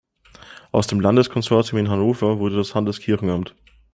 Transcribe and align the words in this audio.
Aus 0.71 0.87
dem 0.87 0.99
Landeskonsistorium 0.99 1.77
in 1.85 1.91
Hannover 1.91 2.39
wurde 2.39 2.55
das 2.55 2.73
Landeskirchenamt. 2.73 3.53